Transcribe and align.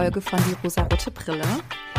Folge 0.00 0.22
von 0.22 0.38
Die 0.48 0.56
rosarote 0.64 1.10
Brille. 1.10 1.44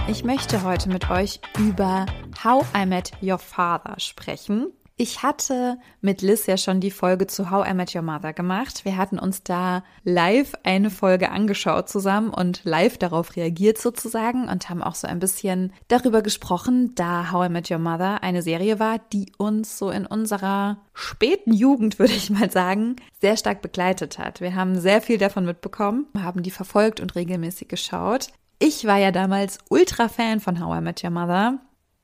Ich 0.08 0.24
möchte 0.24 0.64
heute 0.64 0.90
mit 0.90 1.12
euch 1.12 1.40
über 1.60 2.08
How 2.44 2.66
I 2.76 2.88
Met 2.88 3.12
Your 3.22 3.38
Father 3.38 3.94
sprechen. 4.00 4.74
Ich 5.02 5.24
hatte 5.24 5.80
mit 6.02 6.22
Liz 6.22 6.46
ja 6.46 6.58
schon 6.58 6.80
die 6.80 6.92
Folge 6.92 7.26
zu 7.26 7.50
How 7.50 7.68
I 7.68 7.74
Met 7.74 7.96
Your 7.96 8.04
Mother 8.04 8.34
gemacht. 8.34 8.86
Wir 8.86 8.98
hatten 8.98 9.18
uns 9.18 9.42
da 9.42 9.84
live 10.04 10.54
eine 10.62 10.92
Folge 10.92 11.32
angeschaut 11.32 11.90
zusammen 11.90 12.30
und 12.30 12.62
live 12.66 13.00
darauf 13.00 13.36
reagiert 13.36 13.80
sozusagen 13.80 14.48
und 14.48 14.70
haben 14.70 14.84
auch 14.84 14.94
so 14.94 15.08
ein 15.08 15.18
bisschen 15.18 15.74
darüber 15.88 16.22
gesprochen, 16.22 16.94
da 16.94 17.32
How 17.32 17.48
I 17.48 17.50
Met 17.50 17.72
Your 17.72 17.80
Mother 17.80 18.22
eine 18.22 18.44
Serie 18.44 18.78
war, 18.78 19.00
die 19.12 19.32
uns 19.40 19.80
so 19.80 19.90
in 19.90 20.06
unserer 20.06 20.78
späten 20.94 21.52
Jugend, 21.52 21.98
würde 21.98 22.14
ich 22.14 22.30
mal 22.30 22.52
sagen, 22.52 22.98
sehr 23.20 23.38
stark 23.38 23.64
begleitet 23.64 24.20
hat. 24.20 24.40
Wir 24.40 24.54
haben 24.54 24.80
sehr 24.80 25.02
viel 25.02 25.18
davon 25.18 25.46
mitbekommen, 25.46 26.06
haben 26.16 26.44
die 26.44 26.52
verfolgt 26.52 27.00
und 27.00 27.16
regelmäßig 27.16 27.70
geschaut. 27.70 28.28
Ich 28.60 28.86
war 28.86 28.98
ja 28.98 29.10
damals 29.10 29.58
ultra 29.68 30.10
Fan 30.10 30.40
von 30.40 30.64
How 30.64 30.78
I 30.78 30.82
Met 30.82 31.04
Your 31.04 31.10
Mother 31.10 31.60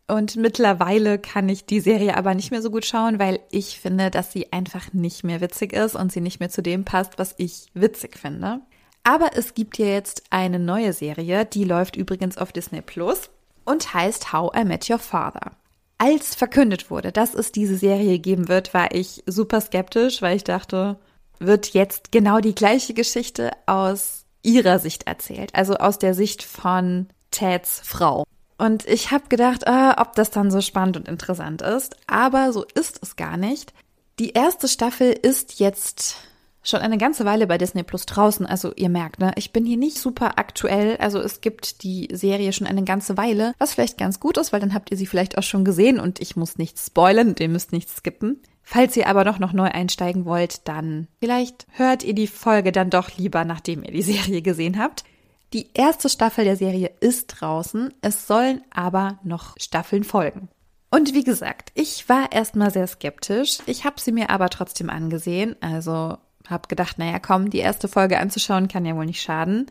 und 0.08 0.38
mittlerweile 0.38 1.20
kann 1.20 1.50
ich 1.50 1.66
die 1.66 1.82
Serie 1.82 2.16
aber 2.16 2.34
nicht 2.34 2.52
mehr 2.52 2.62
so 2.62 2.72
gut 2.72 2.86
schauen, 2.86 3.20
weil 3.20 3.40
ich 3.52 3.80
finde, 3.80 4.10
dass 4.10 4.32
sie 4.32 4.54
einfach 4.54 4.94
nicht 4.94 5.24
mehr 5.24 5.42
witzig 5.42 5.74
ist 5.74 5.96
und 5.96 6.12
sie 6.12 6.22
nicht 6.22 6.40
mehr 6.40 6.50
zu 6.50 6.62
dem 6.62 6.86
passt, 6.86 7.20
was 7.20 7.36
ich 7.38 7.68
witzig 7.74 8.18
finde. 8.18 8.62
Aber 9.04 9.32
es 9.36 9.54
gibt 9.54 9.78
hier 9.78 9.92
jetzt 9.92 10.24
eine 10.30 10.60
neue 10.60 10.94
Serie, 10.94 11.46
die 11.46 11.64
läuft 11.64 11.96
übrigens 11.96 12.38
auf 12.38 12.52
Disney 12.52 12.82
Plus 12.82 13.30
und 13.66 13.94
heißt 13.94 14.32
How 14.32 14.52
I 14.56 14.64
Met 14.64 14.90
Your 14.90 15.00
Father. 15.00 15.52
Als 15.98 16.36
verkündet 16.36 16.90
wurde, 16.90 17.12
dass 17.12 17.34
es 17.34 17.52
diese 17.52 17.76
Serie 17.76 18.20
geben 18.20 18.48
wird, 18.48 18.74
war 18.74 18.94
ich 18.94 19.24
super 19.26 19.62
skeptisch, 19.62 20.22
weil 20.22 20.38
ich 20.38 20.44
dachte, 20.44 21.00
wird 21.40 21.74
jetzt 21.74 22.12
genau 22.12 22.40
die 22.40 22.56
gleiche 22.56 22.94
Geschichte 22.94 23.52
aus 23.66 24.26
ihrer 24.44 24.80
Sicht 24.80 25.08
erzählt, 25.08 25.54
also 25.54 25.76
aus 25.76 26.00
der 26.00 26.14
Sicht 26.14 26.44
von 26.44 27.08
Teds 27.32 27.82
Frau. 27.84 28.24
Und 28.58 28.88
ich 28.88 29.12
habe 29.12 29.26
gedacht, 29.30 29.64
äh, 29.66 29.94
ob 29.98 30.16
das 30.16 30.32
dann 30.32 30.52
so 30.52 30.62
spannend 30.62 30.98
und 30.98 31.08
interessant 31.08 31.62
ist. 31.62 31.96
Aber 32.08 32.52
so 32.52 32.66
ist 32.74 33.00
es 33.02 33.16
gar 33.16 33.38
nicht. 33.38 33.74
Die 34.20 34.32
erste 34.32 34.68
Staffel 34.68 35.12
ist 35.12 35.60
jetzt 35.60 36.18
schon 36.64 36.82
eine 36.82 36.98
ganze 36.98 37.24
Weile 37.24 37.48
bei 37.48 37.58
Disney 37.58 37.84
Plus 37.84 38.06
draußen. 38.06 38.46
Also 38.46 38.74
ihr 38.76 38.90
merkt, 38.90 39.20
ne, 39.20 39.32
ich 39.36 39.54
bin 39.54 39.66
hier 39.66 39.78
nicht 39.78 39.98
super 39.98 40.38
aktuell. 40.38 40.98
Also 40.98 41.20
es 41.20 41.42
gibt 41.42 41.84
die 41.84 42.10
Serie 42.12 42.52
schon 42.52 42.68
eine 42.68 42.84
ganze 42.84 43.16
Weile, 43.16 43.54
was 43.58 43.74
vielleicht 43.74 43.98
ganz 43.98 44.20
gut 44.20 44.38
ist, 44.38 44.52
weil 44.52 44.60
dann 44.60 44.74
habt 44.74 44.92
ihr 44.92 44.98
sie 44.98 45.06
vielleicht 45.06 45.38
auch 45.38 45.44
schon 45.44 45.64
gesehen 45.64 46.00
und 46.00 46.20
ich 46.20 46.36
muss 46.36 46.58
nichts 46.58 46.88
spoilern 46.88 47.36
ihr 47.40 47.50
müsst 47.50 47.72
nichts 47.72 47.98
skippen. 47.98 48.42
Falls 48.64 48.98
ihr 48.98 49.08
aber 49.08 49.24
noch, 49.24 49.40
noch 49.40 49.54
neu 49.54 49.70
einsteigen 49.70 50.26
wollt, 50.26 50.68
dann 50.68 51.08
vielleicht 51.22 51.68
hört 51.72 52.04
ihr 52.04 52.14
die 52.14 52.28
Folge 52.28 52.74
dann 52.74 52.90
doch 52.90 53.16
lieber, 53.18 53.46
nachdem 53.46 53.84
ihr 53.84 53.92
die 53.92 54.02
Serie 54.02 54.42
gesehen 54.42 54.78
habt. 54.78 55.06
Die 55.54 55.70
erste 55.74 56.10
Staffel 56.10 56.44
der 56.44 56.58
Serie 56.58 56.92
ist 57.00 57.28
draußen, 57.28 57.94
es 58.02 58.28
sollen 58.28 58.62
aber 58.70 59.20
noch 59.24 59.56
Staffeln 59.58 60.04
folgen. 60.04 60.50
Und 60.92 61.14
wie 61.14 61.24
gesagt, 61.24 61.72
ich 61.74 62.08
war 62.10 62.32
erstmal 62.32 62.72
sehr 62.72 62.88
skeptisch, 62.88 63.60
ich 63.66 63.86
habe 63.86 64.00
sie 64.00 64.12
mir 64.12 64.30
aber 64.30 64.50
trotzdem 64.50 64.90
angesehen, 64.90 65.56
also 65.62 66.18
habe 66.50 66.68
gedacht, 66.68 66.98
naja, 66.98 67.20
komm, 67.20 67.50
die 67.50 67.60
erste 67.60 67.88
Folge 67.88 68.20
anzuschauen 68.20 68.68
kann 68.68 68.86
ja 68.86 68.96
wohl 68.96 69.06
nicht 69.06 69.22
schaden. 69.22 69.68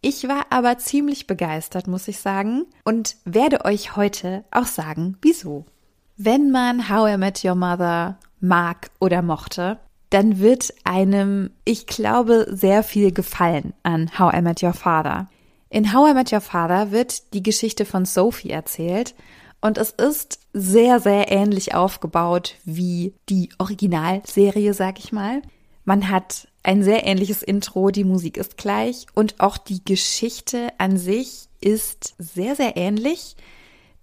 Ich 0.00 0.28
war 0.28 0.46
aber 0.50 0.78
ziemlich 0.78 1.26
begeistert, 1.26 1.86
muss 1.86 2.08
ich 2.08 2.18
sagen, 2.18 2.66
und 2.84 3.16
werde 3.24 3.64
euch 3.64 3.96
heute 3.96 4.44
auch 4.50 4.66
sagen, 4.66 5.16
wieso. 5.22 5.64
Wenn 6.16 6.50
man 6.50 6.88
How 6.88 7.14
I 7.14 7.16
Met 7.16 7.44
Your 7.44 7.54
Mother 7.54 8.18
mag 8.40 8.90
oder 9.00 9.22
mochte, 9.22 9.78
dann 10.10 10.38
wird 10.38 10.72
einem, 10.84 11.50
ich 11.64 11.86
glaube, 11.86 12.46
sehr 12.50 12.82
viel 12.82 13.12
gefallen 13.12 13.74
an 13.82 14.10
How 14.18 14.34
I 14.34 14.42
Met 14.42 14.62
Your 14.62 14.72
Father. 14.72 15.28
In 15.70 15.92
How 15.92 16.10
I 16.10 16.14
Met 16.14 16.32
Your 16.32 16.40
Father 16.40 16.92
wird 16.92 17.34
die 17.34 17.42
Geschichte 17.42 17.84
von 17.84 18.04
Sophie 18.04 18.50
erzählt 18.50 19.14
und 19.60 19.78
es 19.78 19.90
ist 19.90 20.38
sehr, 20.52 21.00
sehr 21.00 21.32
ähnlich 21.32 21.74
aufgebaut 21.74 22.56
wie 22.64 23.14
die 23.28 23.48
Originalserie, 23.58 24.74
sag 24.74 24.98
ich 24.98 25.10
mal. 25.10 25.42
Man 25.84 26.10
hat 26.10 26.48
ein 26.62 26.82
sehr 26.82 27.06
ähnliches 27.06 27.42
Intro, 27.42 27.90
die 27.90 28.04
Musik 28.04 28.36
ist 28.36 28.56
gleich 28.56 29.06
und 29.14 29.40
auch 29.40 29.58
die 29.58 29.84
Geschichte 29.84 30.68
an 30.78 30.96
sich 30.96 31.48
ist 31.60 32.14
sehr, 32.18 32.56
sehr 32.56 32.76
ähnlich, 32.76 33.36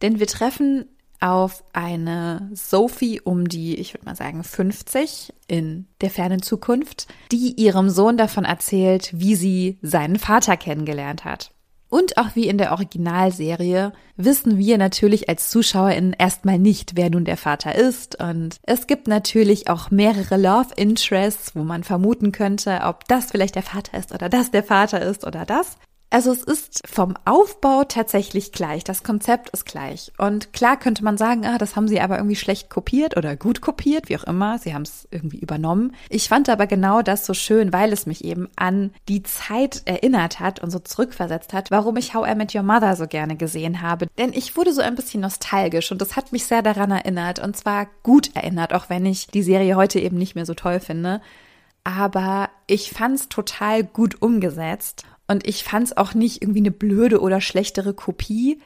denn 0.01 0.19
wir 0.19 0.27
treffen 0.27 0.85
auf 1.21 1.63
eine 1.71 2.49
Sophie 2.53 3.21
um 3.21 3.47
die, 3.47 3.75
ich 3.75 3.93
würde 3.93 4.05
mal 4.05 4.15
sagen, 4.15 4.43
50 4.43 5.33
in 5.47 5.87
der 6.01 6.09
fernen 6.09 6.41
Zukunft, 6.41 7.07
die 7.31 7.53
ihrem 7.61 7.89
Sohn 7.89 8.17
davon 8.17 8.43
erzählt, 8.43 9.11
wie 9.13 9.35
sie 9.35 9.79
seinen 9.81 10.17
Vater 10.17 10.57
kennengelernt 10.57 11.23
hat. 11.23 11.53
Und 11.91 12.17
auch 12.17 12.35
wie 12.35 12.47
in 12.47 12.57
der 12.57 12.71
Originalserie 12.71 13.91
wissen 14.15 14.57
wir 14.57 14.77
natürlich 14.77 15.27
als 15.27 15.49
ZuschauerInnen 15.49 16.13
erstmal 16.17 16.57
nicht, 16.57 16.95
wer 16.95 17.09
nun 17.09 17.25
der 17.25 17.35
Vater 17.35 17.75
ist. 17.75 18.15
Und 18.23 18.55
es 18.63 18.87
gibt 18.87 19.09
natürlich 19.09 19.69
auch 19.69 19.91
mehrere 19.91 20.37
Love 20.37 20.69
Interests, 20.77 21.53
wo 21.53 21.63
man 21.63 21.83
vermuten 21.83 22.31
könnte, 22.31 22.79
ob 22.85 23.05
das 23.09 23.31
vielleicht 23.31 23.55
der 23.55 23.63
Vater 23.63 23.97
ist 23.97 24.13
oder 24.13 24.29
das 24.29 24.51
der 24.51 24.63
Vater 24.63 25.01
ist 25.01 25.27
oder 25.27 25.45
das. 25.45 25.77
Also 26.13 26.33
es 26.33 26.43
ist 26.43 26.85
vom 26.85 27.15
Aufbau 27.23 27.85
tatsächlich 27.85 28.51
gleich. 28.51 28.83
Das 28.83 29.01
Konzept 29.01 29.49
ist 29.51 29.65
gleich. 29.65 30.11
Und 30.17 30.51
klar 30.51 30.77
könnte 30.77 31.05
man 31.05 31.17
sagen, 31.17 31.45
ah, 31.45 31.57
das 31.57 31.77
haben 31.77 31.87
sie 31.87 32.01
aber 32.01 32.17
irgendwie 32.17 32.35
schlecht 32.35 32.69
kopiert 32.69 33.15
oder 33.15 33.37
gut 33.37 33.61
kopiert, 33.61 34.09
wie 34.09 34.17
auch 34.17 34.25
immer. 34.25 34.59
Sie 34.59 34.73
haben 34.73 34.81
es 34.81 35.07
irgendwie 35.09 35.39
übernommen. 35.39 35.95
Ich 36.09 36.27
fand 36.27 36.49
aber 36.49 36.67
genau 36.67 37.01
das 37.01 37.25
so 37.25 37.33
schön, 37.33 37.71
weil 37.71 37.93
es 37.93 38.07
mich 38.07 38.25
eben 38.25 38.49
an 38.57 38.91
die 39.07 39.23
Zeit 39.23 39.83
erinnert 39.85 40.41
hat 40.41 40.61
und 40.61 40.69
so 40.69 40.79
zurückversetzt 40.79 41.53
hat, 41.53 41.71
warum 41.71 41.95
ich 41.95 42.13
How 42.13 42.27
I 42.29 42.35
Met 42.35 42.53
Your 42.53 42.63
Mother 42.63 42.97
so 42.97 43.07
gerne 43.07 43.37
gesehen 43.37 43.81
habe. 43.81 44.07
Denn 44.17 44.33
ich 44.33 44.57
wurde 44.57 44.73
so 44.73 44.81
ein 44.81 44.95
bisschen 44.95 45.21
nostalgisch 45.21 45.93
und 45.93 46.01
das 46.01 46.17
hat 46.17 46.33
mich 46.33 46.45
sehr 46.45 46.61
daran 46.61 46.91
erinnert 46.91 47.39
und 47.39 47.55
zwar 47.55 47.87
gut 48.03 48.35
erinnert, 48.35 48.73
auch 48.73 48.89
wenn 48.89 49.05
ich 49.05 49.27
die 49.27 49.43
Serie 49.43 49.77
heute 49.77 50.01
eben 50.01 50.17
nicht 50.17 50.35
mehr 50.35 50.45
so 50.45 50.55
toll 50.55 50.81
finde 50.81 51.21
aber 51.83 52.49
ich 52.67 52.91
fand's 52.91 53.27
total 53.27 53.83
gut 53.83 54.21
umgesetzt 54.21 55.05
und 55.27 55.47
ich 55.47 55.63
fand 55.63 55.87
es 55.87 55.97
auch 55.97 56.13
nicht 56.13 56.41
irgendwie 56.41 56.59
eine 56.59 56.71
blöde 56.71 57.21
oder 57.21 57.41
schlechtere 57.41 57.93
Kopie. 57.93 58.61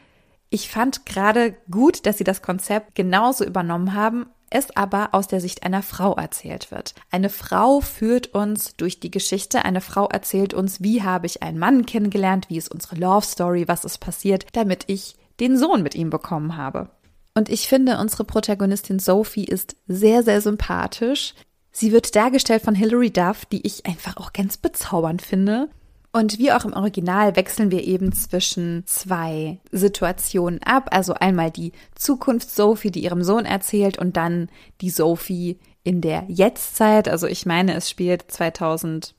Ich 0.49 0.69
fand 0.69 1.05
gerade 1.05 1.55
gut, 1.69 2.05
dass 2.05 2.17
sie 2.17 2.23
das 2.23 2.41
Konzept 2.41 2.95
genauso 2.95 3.45
übernommen 3.45 3.93
haben, 3.93 4.27
es 4.49 4.75
aber 4.75 5.09
aus 5.13 5.27
der 5.27 5.41
Sicht 5.41 5.63
einer 5.63 5.81
Frau 5.81 6.15
erzählt 6.15 6.71
wird. 6.71 6.95
Eine 7.11 7.29
Frau 7.29 7.81
führt 7.81 8.27
uns 8.27 8.75
durch 8.75 8.99
die 8.99 9.11
Geschichte, 9.11 9.65
eine 9.65 9.81
Frau 9.81 10.07
erzählt 10.07 10.53
uns, 10.53 10.81
wie 10.81 11.03
habe 11.03 11.25
ich 11.25 11.43
einen 11.43 11.59
Mann 11.59 11.85
kennengelernt, 11.85 12.49
wie 12.49 12.57
ist 12.57 12.71
unsere 12.71 12.95
Love 12.95 13.25
Story, 13.25 13.67
was 13.67 13.85
ist 13.85 13.99
passiert, 13.99 14.45
damit 14.53 14.85
ich 14.87 15.15
den 15.39 15.57
Sohn 15.57 15.83
mit 15.83 15.95
ihm 15.95 16.09
bekommen 16.09 16.57
habe. 16.57 16.89
Und 17.33 17.49
ich 17.49 17.67
finde, 17.67 17.99
unsere 17.99 18.23
Protagonistin 18.23 18.99
Sophie 18.99 19.43
ist 19.43 19.75
sehr, 19.87 20.23
sehr 20.23 20.39
sympathisch. 20.39 21.33
Sie 21.71 21.91
wird 21.91 22.15
dargestellt 22.15 22.63
von 22.63 22.75
Hilary 22.75 23.11
Duff, 23.11 23.45
die 23.45 23.65
ich 23.67 23.85
einfach 23.85 24.15
auch 24.15 24.31
ganz 24.31 24.55
bezaubernd 24.55 25.21
finde. 25.21 25.69
Und 26.15 26.39
wie 26.39 26.53
auch 26.53 26.63
im 26.63 26.71
Original 26.71 27.35
wechseln 27.35 27.71
wir 27.71 27.83
eben 27.83 28.13
zwischen 28.13 28.83
zwei 28.85 29.59
Situationen 29.73 30.63
ab. 30.63 30.87
Also 30.91 31.13
einmal 31.13 31.51
die 31.51 31.73
Zukunft-Sophie, 31.95 32.89
die 32.89 33.03
ihrem 33.03 33.21
Sohn 33.21 33.43
erzählt 33.43 33.97
und 33.97 34.15
dann 34.15 34.47
die 34.79 34.91
Sophie 34.91 35.59
in 35.83 35.99
der 35.99 36.23
Jetztzeit. 36.29 37.09
Also 37.09 37.27
ich 37.27 37.45
meine, 37.45 37.73
es 37.73 37.89
spielt 37.89 38.31
2020, 38.31 39.13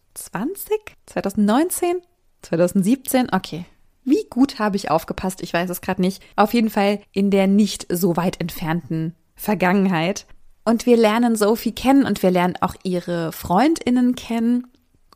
2019, 1.05 1.97
2017. 2.41 3.29
Okay. 3.31 3.67
Wie 4.03 4.25
gut 4.31 4.59
habe 4.59 4.77
ich 4.77 4.91
aufgepasst? 4.91 5.43
Ich 5.43 5.53
weiß 5.53 5.69
es 5.69 5.83
gerade 5.83 6.01
nicht. 6.01 6.23
Auf 6.35 6.55
jeden 6.55 6.71
Fall 6.71 7.01
in 7.13 7.31
der 7.31 7.47
nicht 7.47 7.87
so 7.91 8.17
weit 8.17 8.41
entfernten 8.41 9.15
Vergangenheit. 9.35 10.25
Und 10.65 10.87
wir 10.87 10.97
lernen 10.97 11.37
Sophie 11.37 11.73
kennen 11.73 12.07
und 12.07 12.23
wir 12.23 12.31
lernen 12.31 12.57
auch 12.63 12.75
ihre 12.85 13.33
Freundinnen 13.33 14.15
kennen 14.15 14.67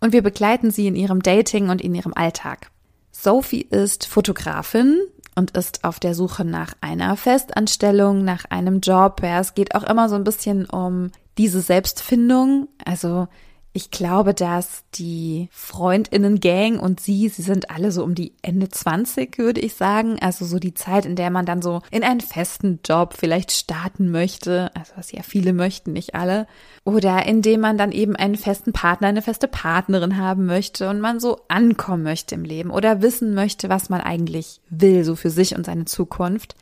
und 0.00 0.12
wir 0.12 0.22
begleiten 0.22 0.70
sie 0.70 0.86
in 0.86 0.96
ihrem 0.96 1.22
Dating 1.22 1.68
und 1.68 1.80
in 1.80 1.94
ihrem 1.94 2.14
Alltag. 2.14 2.70
Sophie 3.12 3.62
ist 3.62 4.06
Fotografin 4.06 4.98
und 5.34 5.56
ist 5.56 5.84
auf 5.84 6.00
der 6.00 6.14
Suche 6.14 6.44
nach 6.44 6.74
einer 6.80 7.16
Festanstellung, 7.16 8.24
nach 8.24 8.44
einem 8.46 8.80
Job. 8.80 9.20
Ja, 9.22 9.40
es 9.40 9.54
geht 9.54 9.74
auch 9.74 9.84
immer 9.84 10.08
so 10.08 10.16
ein 10.16 10.24
bisschen 10.24 10.66
um 10.66 11.10
diese 11.38 11.60
Selbstfindung. 11.60 12.68
Also 12.84 13.28
ich 13.72 13.92
glaube, 13.92 14.34
dass 14.34 14.82
die 14.94 15.48
Freundinnen-Gang 15.52 16.80
und 16.80 16.98
sie, 16.98 17.28
sie 17.28 17.42
sind 17.42 17.70
alle 17.70 17.92
so 17.92 18.02
um 18.02 18.16
die 18.16 18.32
Ende 18.42 18.68
20, 18.68 19.38
würde 19.38 19.60
ich 19.60 19.74
sagen. 19.74 20.18
Also 20.20 20.44
so 20.44 20.58
die 20.58 20.74
Zeit, 20.74 21.06
in 21.06 21.14
der 21.14 21.30
man 21.30 21.46
dann 21.46 21.62
so 21.62 21.80
in 21.92 22.02
einen 22.02 22.20
festen 22.20 22.80
Job 22.84 23.14
vielleicht 23.16 23.52
starten 23.52 24.10
möchte. 24.10 24.72
Also 24.74 24.92
was 24.96 25.12
ja 25.12 25.22
viele 25.22 25.52
möchten, 25.52 25.92
nicht 25.92 26.16
alle. 26.16 26.48
Oder 26.84 27.26
indem 27.26 27.60
man 27.60 27.78
dann 27.78 27.92
eben 27.92 28.16
einen 28.16 28.36
festen 28.36 28.72
Partner, 28.72 29.06
eine 29.06 29.22
feste 29.22 29.46
Partnerin 29.46 30.16
haben 30.16 30.46
möchte 30.46 30.88
und 30.88 31.00
man 31.00 31.20
so 31.20 31.38
ankommen 31.46 32.02
möchte 32.02 32.34
im 32.34 32.44
Leben 32.44 32.70
oder 32.70 33.02
wissen 33.02 33.34
möchte, 33.34 33.68
was 33.68 33.88
man 33.88 34.00
eigentlich 34.00 34.60
will, 34.68 35.04
so 35.04 35.14
für 35.14 35.30
sich 35.30 35.54
und 35.54 35.64
seine 35.64 35.84
Zukunft. 35.84 36.56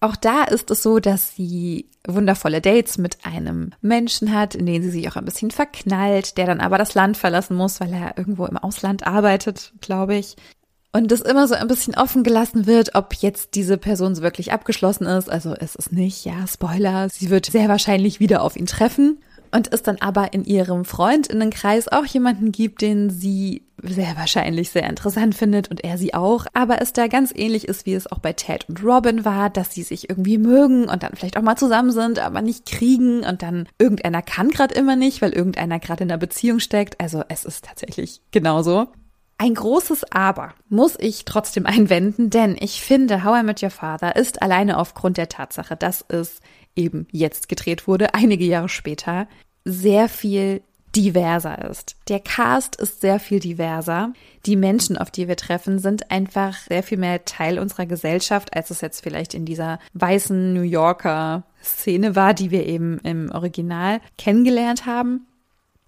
Auch 0.00 0.16
da 0.16 0.44
ist 0.44 0.70
es 0.70 0.82
so, 0.82 0.98
dass 0.98 1.34
sie 1.34 1.88
wundervolle 2.06 2.60
Dates 2.60 2.98
mit 2.98 3.24
einem 3.24 3.72
Menschen 3.80 4.34
hat, 4.34 4.54
in 4.54 4.66
den 4.66 4.82
sie 4.82 4.90
sich 4.90 5.08
auch 5.08 5.16
ein 5.16 5.24
bisschen 5.24 5.50
verknallt, 5.50 6.36
der 6.36 6.46
dann 6.46 6.60
aber 6.60 6.78
das 6.78 6.94
Land 6.94 7.16
verlassen 7.16 7.56
muss, 7.56 7.80
weil 7.80 7.92
er 7.92 8.16
irgendwo 8.18 8.46
im 8.46 8.58
Ausland 8.58 9.06
arbeitet, 9.06 9.72
glaube 9.80 10.16
ich. 10.16 10.36
und 10.92 11.12
es 11.12 11.20
immer 11.20 11.46
so 11.46 11.54
ein 11.54 11.68
bisschen 11.68 11.94
offen 11.94 12.24
gelassen 12.24 12.66
wird, 12.66 12.94
ob 12.94 13.12
jetzt 13.14 13.54
diese 13.54 13.76
Person 13.76 14.16
wirklich 14.22 14.52
abgeschlossen 14.52 15.06
ist. 15.06 15.28
Also 15.30 15.54
es 15.54 15.74
ist 15.74 15.92
nicht, 15.92 16.24
ja, 16.24 16.46
Spoiler, 16.46 17.08
sie 17.10 17.28
wird 17.28 17.46
sehr 17.46 17.68
wahrscheinlich 17.68 18.18
wieder 18.20 18.42
auf 18.42 18.56
ihn 18.56 18.66
treffen 18.66 19.18
und 19.56 19.72
es 19.72 19.82
dann 19.82 19.96
aber 20.00 20.34
in 20.34 20.44
ihrem 20.44 20.84
Freundinnenkreis 20.84 21.88
auch 21.88 22.04
jemanden 22.04 22.52
gibt, 22.52 22.82
den 22.82 23.08
sie 23.08 23.62
sehr 23.82 24.14
wahrscheinlich 24.14 24.68
sehr 24.68 24.86
interessant 24.86 25.34
findet 25.34 25.70
und 25.70 25.82
er 25.82 25.96
sie 25.96 26.12
auch, 26.12 26.44
aber 26.52 26.82
es 26.82 26.92
da 26.92 27.06
ganz 27.06 27.32
ähnlich 27.34 27.66
ist, 27.66 27.86
wie 27.86 27.94
es 27.94 28.10
auch 28.12 28.18
bei 28.18 28.34
Ted 28.34 28.68
und 28.68 28.84
Robin 28.84 29.24
war, 29.24 29.48
dass 29.48 29.72
sie 29.72 29.82
sich 29.82 30.10
irgendwie 30.10 30.36
mögen 30.36 30.90
und 30.90 31.02
dann 31.02 31.14
vielleicht 31.14 31.38
auch 31.38 31.42
mal 31.42 31.56
zusammen 31.56 31.90
sind, 31.90 32.18
aber 32.18 32.42
nicht 32.42 32.66
kriegen 32.66 33.24
und 33.24 33.40
dann 33.40 33.66
irgendeiner 33.78 34.20
kann 34.20 34.50
gerade 34.50 34.74
immer 34.74 34.94
nicht, 34.94 35.22
weil 35.22 35.32
irgendeiner 35.32 35.78
gerade 35.78 36.04
in 36.04 36.10
einer 36.10 36.18
Beziehung 36.18 36.60
steckt. 36.60 37.00
Also 37.00 37.22
es 37.28 37.46
ist 37.46 37.64
tatsächlich 37.64 38.20
genauso. 38.32 38.88
Ein 39.38 39.54
großes 39.54 40.12
Aber 40.12 40.54
muss 40.68 40.96
ich 40.98 41.24
trotzdem 41.24 41.64
einwenden, 41.64 42.28
denn 42.28 42.56
ich 42.60 42.82
finde, 42.82 43.24
How 43.24 43.40
I 43.40 43.42
Met 43.42 43.62
Your 43.62 43.70
Father 43.70 44.16
ist 44.16 44.42
alleine 44.42 44.76
aufgrund 44.78 45.16
der 45.16 45.30
Tatsache, 45.30 45.76
dass 45.76 46.04
es 46.08 46.40
eben 46.76 47.08
jetzt 47.10 47.48
gedreht 47.48 47.88
wurde, 47.88 48.14
einige 48.14 48.44
Jahre 48.44 48.68
später, 48.68 49.26
sehr 49.66 50.08
viel 50.08 50.62
diverser 50.94 51.68
ist. 51.68 51.96
Der 52.08 52.20
Cast 52.20 52.76
ist 52.76 53.02
sehr 53.02 53.20
viel 53.20 53.38
diverser. 53.38 54.14
Die 54.46 54.56
Menschen, 54.56 54.96
auf 54.96 55.10
die 55.10 55.28
wir 55.28 55.36
treffen, 55.36 55.78
sind 55.78 56.10
einfach 56.10 56.56
sehr 56.56 56.82
viel 56.82 56.96
mehr 56.96 57.24
Teil 57.26 57.58
unserer 57.58 57.84
Gesellschaft, 57.84 58.56
als 58.56 58.70
es 58.70 58.80
jetzt 58.80 59.02
vielleicht 59.02 59.34
in 59.34 59.44
dieser 59.44 59.78
weißen 59.92 60.54
New 60.54 60.62
Yorker 60.62 61.42
Szene 61.62 62.16
war, 62.16 62.32
die 62.32 62.50
wir 62.50 62.64
eben 62.64 62.98
im 63.00 63.30
Original 63.30 64.00
kennengelernt 64.16 64.86
haben. 64.86 65.26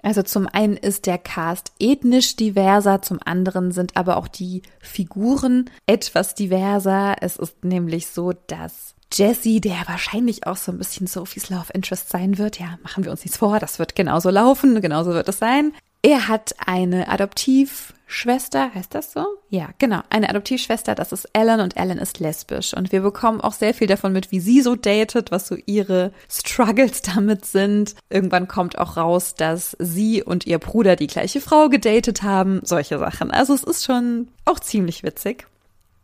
Also 0.03 0.23
zum 0.23 0.47
einen 0.47 0.77
ist 0.77 1.07
der 1.07 1.19
Cast 1.19 1.73
ethnisch 1.81 2.37
diverser, 2.37 3.03
zum 3.03 3.19
anderen 3.25 3.73
sind 3.73 3.97
aber 3.97 4.17
auch 4.17 4.29
die 4.29 4.63
Figuren 4.81 5.71
etwas 5.87 6.35
diverser. 6.35 7.17
Es 7.21 7.37
ist 7.37 7.65
nämlich 7.65 8.07
so, 8.07 8.33
dass 8.47 8.95
Jesse, 9.13 9.61
der 9.61 9.85
wahrscheinlich 9.87 10.47
auch 10.47 10.57
so 10.57 10.71
ein 10.71 10.79
bisschen 10.79 11.07
Sophies 11.07 11.51
Love 11.51 11.73
Interest 11.73 12.11
sein 12.11 12.39
wird, 12.39 12.61
ja, 12.61 12.79
machen 12.83 13.05
wir 13.05 13.11
uns 13.11 13.25
nichts 13.25 13.39
vor, 13.39 13.59
das 13.59 13.79
wird 13.79 13.97
genauso 13.97 14.31
laufen, 14.31 14.81
genauso 14.81 15.13
wird 15.13 15.29
es 15.29 15.39
sein. 15.39 15.73
Er 16.03 16.29
hat 16.29 16.55
eine 16.65 17.09
Adoptivschwester, 17.09 18.73
heißt 18.73 18.95
das 18.95 19.13
so? 19.13 19.27
Ja, 19.51 19.71
genau, 19.79 20.01
eine 20.11 20.29
Adoptivschwester, 20.29 20.95
das 20.95 21.11
ist 21.11 21.29
Ellen 21.33 21.61
und 21.61 21.77
Ellen 21.77 21.99
ist 21.99 22.21
lesbisch. 22.21 22.73
Und 22.73 22.93
wir 22.93 23.01
bekommen 23.01 23.41
auch 23.41 23.53
sehr 23.53 23.75
viel 23.75 23.89
davon 23.89 24.13
mit, 24.13 24.31
wie 24.31 24.39
sie 24.39 24.61
so 24.61 24.77
datet, 24.77 25.33
was 25.33 25.49
so 25.49 25.57
ihre 25.67 26.13
Struggles 26.31 27.03
damit 27.03 27.47
sind. 27.47 27.97
Irgendwann 28.11 28.47
kommt 28.47 28.79
auch 28.79 28.97
raus, 28.97 29.35
dass 29.35 29.77
sie 29.81 30.23
und 30.23 30.47
ihr 30.47 30.59
Bruder 30.59 30.95
die 30.95 31.09
gleiche 31.09 31.41
Frau 31.41 31.69
gedatet 31.69 32.23
haben, 32.23 32.61
solche 32.63 32.99
Sachen. 32.99 33.33
Also 33.33 33.55
es 33.55 33.65
ist 33.65 33.85
schon 33.85 34.29
auch 34.45 34.61
ziemlich 34.61 35.03
witzig. 35.03 35.47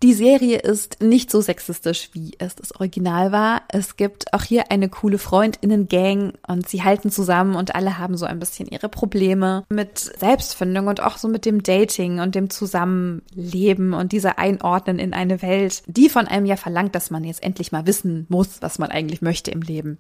Die 0.03 0.13
Serie 0.13 0.59
ist 0.59 1.01
nicht 1.01 1.31
so 1.31 1.41
sexistisch, 1.41 2.11
wie 2.13 2.33
es 2.39 2.55
das 2.57 2.75
Original 2.75 3.33
war. 3.33 3.63
Es 3.69 3.97
gibt 3.97 4.35
auch 4.35 4.43
hier 4.43 4.71
eine 4.71 4.89
coole 4.89 5.19
Freundinnen-Gang 5.19 6.35
und 6.47 6.69
sie 6.69 6.83
halten 6.83 7.11
zusammen 7.11 7.55
und 7.55 7.75
alle 7.75 7.99
haben 7.99 8.17
so 8.17 8.27
ein 8.27 8.39
bisschen 8.39 8.69
ihre 8.69 8.89
Probleme 8.89 9.65
mit 9.71 9.99
Selbstfindung 9.99 10.89
und 10.89 11.01
auch 11.01 11.17
so 11.17 11.29
mit 11.29 11.47
dem 11.47 11.63
Dating 11.63 12.21
und 12.21 12.35
dem 12.35 12.51
Zusammenleben 12.51 13.95
und 13.95 14.13
dieser 14.13 14.39
Einordnen 14.39 14.99
in 14.99 15.15
eine 15.15 15.41
Welt, 15.41 15.83
die 15.87 16.11
von 16.11 16.27
einem 16.29 16.45
ja 16.45 16.57
verlangt, 16.57 16.95
dass 16.95 17.11
man 17.11 17.25
jetzt 17.25 17.43
endlich 17.43 17.73
mal 17.73 17.87
wissen 17.87 18.27
muss, 18.29 18.61
was 18.61 18.79
man 18.79 18.91
eigentlich 18.91 19.23
möchte 19.23 19.53
im 19.53 19.63
Leben. 19.63 19.99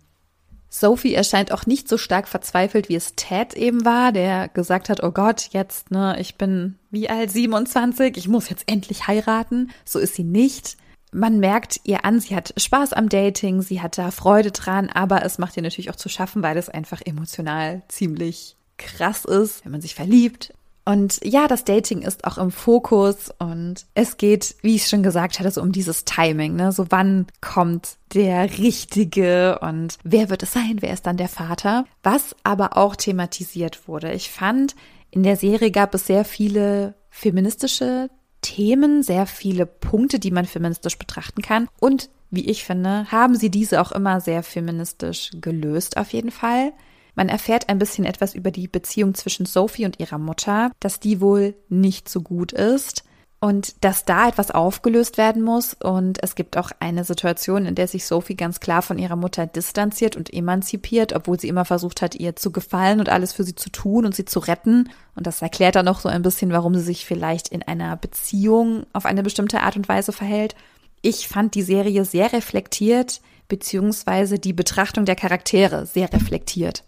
Sophie 0.77 1.15
erscheint 1.15 1.53
auch 1.53 1.67
nicht 1.67 1.89
so 1.89 1.97
stark 1.97 2.27
verzweifelt, 2.27 2.89
wie 2.89 2.97
es 2.97 3.13
Ted 3.15 3.55
eben 3.55 3.85
war, 3.85 4.11
der 4.11 4.49
gesagt 4.49 4.89
hat, 4.89 5.05
oh 5.05 5.13
Gott, 5.13 5.51
jetzt, 5.53 5.93
ne, 5.93 6.17
ich 6.19 6.35
bin 6.35 6.75
wie 6.91 7.09
alt, 7.09 7.31
27, 7.31 8.17
ich 8.17 8.27
muss 8.27 8.49
jetzt 8.49 8.65
endlich 8.67 9.07
heiraten. 9.07 9.71
So 9.85 10.01
ist 10.01 10.17
sie 10.17 10.25
nicht. 10.25 10.77
Man 11.13 11.39
merkt 11.39 11.81
ihr 11.85 12.05
an, 12.05 12.19
sie 12.19 12.35
hat 12.35 12.55
Spaß 12.57 12.93
am 12.93 13.09
Dating, 13.09 13.63
sie 13.63 13.81
hat 13.81 13.99
da 13.99 14.11
Freude 14.11 14.51
dran, 14.51 14.91
aber 14.91 15.25
es 15.25 15.39
macht 15.39 15.57
ihr 15.57 15.63
natürlich 15.63 15.91
auch 15.91 15.97
zu 15.97 16.09
schaffen, 16.09 16.43
weil 16.43 16.57
es 16.57 16.69
einfach 16.69 17.01
emotional 17.05 17.83
ziemlich 17.87 18.57
krass 18.77 19.25
ist, 19.25 19.65
wenn 19.65 19.71
man 19.71 19.81
sich 19.81 19.95
verliebt. 19.95 20.53
Und 20.85 21.19
ja, 21.25 21.49
das 21.49 21.65
Dating 21.65 22.03
ist 22.03 22.25
auch 22.25 22.37
im 22.37 22.51
Fokus 22.51 23.31
und 23.39 23.87
es 23.95 24.19
geht, 24.19 24.57
wie 24.61 24.77
ich 24.77 24.87
schon 24.87 25.03
gesagt 25.03 25.39
hatte, 25.39 25.51
so 25.51 25.63
um 25.63 25.73
dieses 25.73 26.05
Timing, 26.05 26.57
ne? 26.57 26.73
So 26.73 26.87
wann 26.91 27.27
kommt 27.41 27.97
der 28.13 28.59
Richtige 28.59 29.59
und 29.61 29.97
wer 30.05 30.29
wird 30.29 30.43
es 30.43 30.53
sein? 30.53 30.77
Wer 30.81 30.93
ist 30.93 31.07
dann 31.07 31.17
der 31.17 31.29
Vater? 31.29 31.87
Was 32.03 32.37
aber 32.43 32.77
auch 32.77 32.97
thematisiert 32.97 33.89
wurde. 33.89 34.13
Ich 34.13 34.31
fand, 34.31 34.77
in 35.11 35.23
der 35.23 35.37
Serie 35.37 35.71
gab 35.71 35.95
es 35.95 36.07
sehr 36.07 36.25
viele 36.25 36.95
feministische 37.09 38.11
Themen, 38.43 39.03
sehr 39.03 39.27
viele 39.27 39.65
Punkte, 39.65 40.19
die 40.19 40.31
man 40.31 40.45
feministisch 40.45 40.99
betrachten 40.99 41.41
kann. 41.41 41.67
Und 41.81 42.11
wie 42.31 42.51
ich 42.51 42.65
finde, 42.65 43.11
haben 43.11 43.37
sie 43.37 43.51
diese 43.51 43.81
auch 43.81 43.93
immer 43.93 44.21
sehr 44.21 44.43
feministisch 44.43 45.31
gelöst, 45.41 45.97
auf 45.97 46.13
jeden 46.13 46.31
Fall. 46.31 46.73
Man 47.15 47.29
erfährt 47.29 47.69
ein 47.69 47.79
bisschen 47.79 48.05
etwas 48.05 48.35
über 48.35 48.51
die 48.51 48.69
Beziehung 48.69 49.15
zwischen 49.15 49.47
Sophie 49.47 49.85
und 49.85 50.01
ihrer 50.01 50.19
Mutter, 50.19 50.71
dass 50.81 51.01
die 51.01 51.21
wohl 51.21 51.55
nicht 51.69 52.09
so 52.09 52.23
gut 52.23 52.53
ist 52.53 53.05
und 53.45 53.85
dass 53.85 54.07
da 54.07 54.29
etwas 54.29 54.51
aufgelöst 54.51 55.19
werden 55.19 55.43
muss. 55.43 55.75
Und 55.75 56.23
es 56.23 56.35
gibt 56.35 56.57
auch 56.57 56.71
eine 56.81 57.05
Situation, 57.05 57.67
in 57.67 57.75
der 57.75 57.89
sich 57.89 58.07
Sophie 58.07 58.37
ganz 58.37 58.59
klar 58.59 58.81
von 58.81 58.99
ihrer 58.99 59.17
Mutter 59.17 59.47
distanziert 59.47 60.17
und 60.17 60.33
emanzipiert, 60.33 61.13
obwohl 61.13 61.39
sie 61.39 61.49
immer 61.49 61.67
versucht 61.67 62.01
hat, 62.01 62.15
ihr 62.15 62.37
zu 62.37 62.53
gefallen 62.53 63.01
und 63.01 63.11
alles 63.11 63.35
für 63.35 63.45
sie 63.45 63.55
zu 63.55 63.69
tun 63.69 64.07
und 64.07 64.15
sie 64.15 64.25
zu 64.25 64.39
retten. 64.39 64.89
Und 65.15 65.27
das 65.27 65.43
erklärt 65.43 65.77
dann 65.77 65.85
noch 65.85 66.01
so 66.01 66.09
ein 66.09 66.23
bisschen, 66.23 66.53
warum 66.53 66.75
sie 66.75 66.81
sich 66.81 67.05
vielleicht 67.05 67.49
in 67.49 67.63
einer 67.63 67.97
Beziehung 67.97 68.87
auf 68.95 69.05
eine 69.05 69.23
bestimmte 69.23 69.61
Art 69.61 69.77
und 69.77 69.91
Weise 69.91 70.13
verhält. 70.13 70.55
Ich 71.03 71.29
fand 71.29 71.55
die 71.55 71.61
Serie 71.61 72.07
sehr 72.07 72.33
reflektiert, 72.33 73.21
beziehungsweise 73.49 74.39
die 74.39 74.55
Betrachtung 74.55 75.05
der 75.05 75.17
Charaktere 75.17 75.85
sehr 75.85 76.11
reflektiert. 76.15 76.83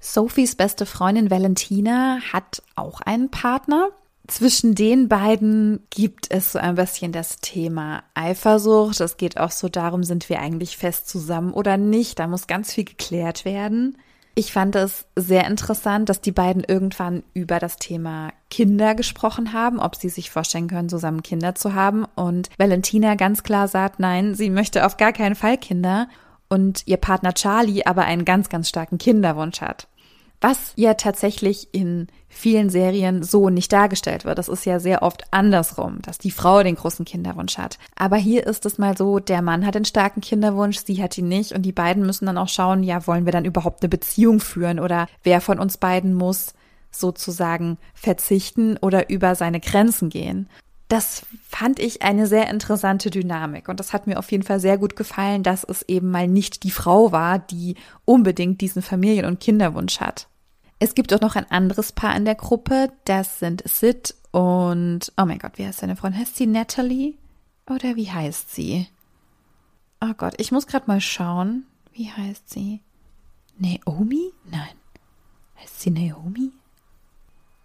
Sophies 0.00 0.54
beste 0.54 0.86
Freundin 0.86 1.30
Valentina 1.30 2.18
hat 2.32 2.62
auch 2.76 3.00
einen 3.00 3.30
Partner. 3.30 3.88
Zwischen 4.26 4.74
den 4.74 5.08
beiden 5.08 5.80
gibt 5.90 6.30
es 6.30 6.52
so 6.52 6.58
ein 6.58 6.74
bisschen 6.74 7.12
das 7.12 7.38
Thema 7.38 8.02
Eifersucht. 8.14 9.00
Es 9.00 9.16
geht 9.16 9.38
auch 9.38 9.50
so 9.50 9.68
darum, 9.68 10.04
sind 10.04 10.28
wir 10.28 10.40
eigentlich 10.40 10.76
fest 10.76 11.08
zusammen 11.08 11.52
oder 11.52 11.78
nicht. 11.78 12.18
Da 12.18 12.26
muss 12.26 12.46
ganz 12.46 12.72
viel 12.74 12.84
geklärt 12.84 13.44
werden. 13.44 13.96
Ich 14.34 14.52
fand 14.52 14.76
es 14.76 15.06
sehr 15.16 15.48
interessant, 15.48 16.08
dass 16.08 16.20
die 16.20 16.30
beiden 16.30 16.62
irgendwann 16.62 17.24
über 17.34 17.58
das 17.58 17.76
Thema 17.76 18.30
Kinder 18.50 18.94
gesprochen 18.94 19.52
haben, 19.52 19.80
ob 19.80 19.96
sie 19.96 20.10
sich 20.10 20.30
vorstellen 20.30 20.68
können, 20.68 20.88
zusammen 20.88 21.24
Kinder 21.24 21.56
zu 21.56 21.74
haben. 21.74 22.04
Und 22.14 22.48
Valentina 22.56 23.16
ganz 23.16 23.42
klar 23.42 23.66
sagt, 23.66 23.98
nein, 23.98 24.36
sie 24.36 24.50
möchte 24.50 24.86
auf 24.86 24.96
gar 24.96 25.12
keinen 25.12 25.34
Fall 25.34 25.58
Kinder 25.58 26.06
und 26.48 26.82
ihr 26.86 26.96
Partner 26.96 27.34
Charlie 27.34 27.84
aber 27.84 28.04
einen 28.04 28.24
ganz, 28.24 28.48
ganz 28.48 28.68
starken 28.68 28.98
Kinderwunsch 28.98 29.60
hat. 29.60 29.88
Was 30.40 30.72
ja 30.76 30.94
tatsächlich 30.94 31.68
in 31.72 32.06
vielen 32.28 32.70
Serien 32.70 33.22
so 33.22 33.48
nicht 33.48 33.72
dargestellt 33.72 34.24
wird. 34.24 34.38
Das 34.38 34.48
ist 34.48 34.64
ja 34.66 34.78
sehr 34.78 35.02
oft 35.02 35.24
andersrum, 35.32 36.00
dass 36.02 36.18
die 36.18 36.30
Frau 36.30 36.62
den 36.62 36.76
großen 36.76 37.04
Kinderwunsch 37.04 37.58
hat. 37.58 37.78
Aber 37.96 38.16
hier 38.16 38.46
ist 38.46 38.64
es 38.66 38.78
mal 38.78 38.96
so, 38.96 39.18
der 39.18 39.42
Mann 39.42 39.66
hat 39.66 39.74
den 39.74 39.84
starken 39.84 40.20
Kinderwunsch, 40.20 40.78
sie 40.84 41.02
hat 41.02 41.18
ihn 41.18 41.28
nicht 41.28 41.52
und 41.52 41.62
die 41.62 41.72
beiden 41.72 42.06
müssen 42.06 42.26
dann 42.26 42.38
auch 42.38 42.48
schauen, 42.48 42.84
ja, 42.84 43.06
wollen 43.06 43.24
wir 43.24 43.32
dann 43.32 43.44
überhaupt 43.44 43.82
eine 43.82 43.88
Beziehung 43.88 44.38
führen 44.40 44.78
oder 44.78 45.08
wer 45.24 45.40
von 45.40 45.58
uns 45.58 45.78
beiden 45.78 46.14
muss 46.14 46.54
sozusagen 46.90 47.78
verzichten 47.94 48.76
oder 48.76 49.10
über 49.10 49.34
seine 49.34 49.60
Grenzen 49.60 50.08
gehen 50.08 50.48
das 50.88 51.26
fand 51.46 51.78
ich 51.78 52.02
eine 52.02 52.26
sehr 52.26 52.48
interessante 52.48 53.10
Dynamik 53.10 53.68
und 53.68 53.78
das 53.78 53.92
hat 53.92 54.06
mir 54.06 54.18
auf 54.18 54.32
jeden 54.32 54.42
Fall 54.42 54.58
sehr 54.58 54.78
gut 54.78 54.96
gefallen, 54.96 55.42
dass 55.42 55.64
es 55.64 55.82
eben 55.82 56.10
mal 56.10 56.26
nicht 56.26 56.62
die 56.62 56.70
Frau 56.70 57.12
war, 57.12 57.38
die 57.38 57.76
unbedingt 58.06 58.60
diesen 58.62 58.80
Familien- 58.80 59.26
und 59.26 59.40
Kinderwunsch 59.40 60.00
hat. 60.00 60.28
Es 60.78 60.94
gibt 60.94 61.12
auch 61.12 61.20
noch 61.20 61.36
ein 61.36 61.50
anderes 61.50 61.92
Paar 61.92 62.16
in 62.16 62.24
der 62.24 62.36
Gruppe, 62.36 62.90
das 63.04 63.38
sind 63.38 63.62
Sid 63.68 64.14
und, 64.30 65.12
oh 65.16 65.24
mein 65.26 65.38
Gott, 65.38 65.58
wie 65.58 65.66
heißt 65.66 65.80
seine 65.80 65.96
Freundin? 65.96 66.20
Heißt 66.20 66.36
sie 66.36 66.46
Natalie? 66.46 67.14
Oder 67.68 67.96
wie 67.96 68.10
heißt 68.10 68.54
sie? 68.54 68.86
Oh 70.00 70.14
Gott, 70.16 70.34
ich 70.38 70.52
muss 70.52 70.66
gerade 70.66 70.86
mal 70.86 71.00
schauen. 71.00 71.66
Wie 71.92 72.10
heißt 72.10 72.48
sie? 72.48 72.80
Naomi? 73.58 74.32
Nein. 74.50 74.76
Heißt 75.60 75.80
sie 75.80 75.90
Naomi? 75.90 76.52